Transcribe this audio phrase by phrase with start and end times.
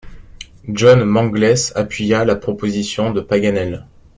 [0.67, 3.85] John Mangles appuya la proposition de Paganel.